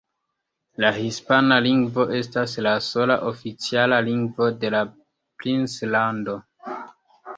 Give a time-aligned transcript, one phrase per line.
[0.83, 6.39] La hispana lingvo estas la sola oficiala lingvo de la Princlando.